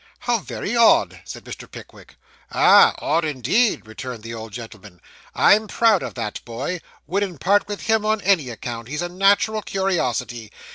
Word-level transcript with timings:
'How 0.21 0.39
very 0.39 0.75
odd!' 0.75 1.21
said 1.25 1.43
Mr. 1.45 1.69
Pickwick. 1.69 2.15
'Ah! 2.51 2.95
odd 2.97 3.23
indeed,' 3.23 3.85
returned 3.85 4.23
the 4.23 4.33
old 4.33 4.51
gentleman; 4.51 4.99
'I'm 5.35 5.67
proud 5.67 6.01
of 6.01 6.15
that 6.15 6.43
boy 6.43 6.81
wouldn't 7.05 7.39
part 7.39 7.67
with 7.67 7.81
him 7.83 8.03
on 8.03 8.19
any 8.21 8.49
account 8.49 8.87
he's 8.87 9.03
a 9.03 9.09
natural 9.09 9.61
curiosity! 9.61 10.49